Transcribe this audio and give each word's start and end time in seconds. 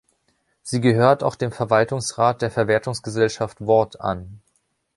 Sie 0.63 0.81
gehört 0.81 1.21
auch 1.21 1.35
dem 1.35 1.51
Verwaltungsrat 1.51 2.41
der 2.41 2.49
Verwertungsgesellschaft 2.49 3.61
Wort 3.63 4.01
an. 4.01 4.41